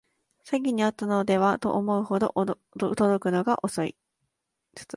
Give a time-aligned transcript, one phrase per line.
[0.43, 2.33] 詐欺にあったのではと思うほど
[2.79, 3.95] 届くのが遅い